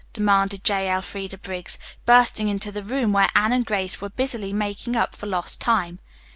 demanded 0.13 0.63
J. 0.63 0.89
Elfreda 0.89 1.37
Briggs, 1.37 1.77
bursting 2.07 2.47
into 2.47 2.71
the 2.71 2.81
room 2.81 3.13
where 3.13 3.29
Anne 3.35 3.53
and 3.53 3.63
Grace 3.63 4.01
were 4.01 4.09
busily 4.09 4.51
making 4.51 4.95
up 4.95 5.13
for 5.13 5.27
lost 5.27 5.61
time. 5.61 5.99